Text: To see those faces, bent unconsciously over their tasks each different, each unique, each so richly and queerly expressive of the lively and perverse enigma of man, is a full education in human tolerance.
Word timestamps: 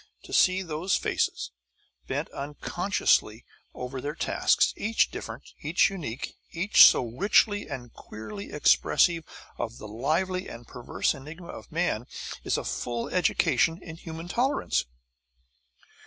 To 0.23 0.33
see 0.33 0.63
those 0.63 0.95
faces, 0.95 1.51
bent 2.07 2.27
unconsciously 2.31 3.45
over 3.75 4.01
their 4.01 4.15
tasks 4.15 4.73
each 4.75 5.11
different, 5.11 5.43
each 5.61 5.91
unique, 5.91 6.33
each 6.49 6.83
so 6.85 7.03
richly 7.05 7.69
and 7.69 7.93
queerly 7.93 8.51
expressive 8.51 9.23
of 9.59 9.77
the 9.77 9.87
lively 9.87 10.47
and 10.47 10.65
perverse 10.67 11.13
enigma 11.13 11.49
of 11.49 11.71
man, 11.71 12.07
is 12.43 12.57
a 12.57 12.63
full 12.63 13.09
education 13.09 13.79
in 13.79 13.95
human 13.95 14.27
tolerance. 14.27 14.85